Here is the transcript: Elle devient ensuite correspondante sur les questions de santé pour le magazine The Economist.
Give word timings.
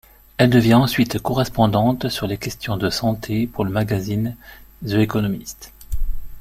Elle 0.39 0.49
devient 0.49 0.73
ensuite 0.73 1.19
correspondante 1.19 2.09
sur 2.09 2.25
les 2.25 2.39
questions 2.39 2.75
de 2.75 2.89
santé 2.89 3.45
pour 3.45 3.65
le 3.65 3.69
magazine 3.69 4.35
The 4.83 4.93
Economist. 4.93 5.71